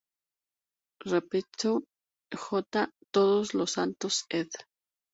Repetto, 1.05 1.83
J. 2.31 2.83
Todos 3.11 3.53
los 3.53 3.73
Santos 3.73 4.25
Ed. 4.29 4.49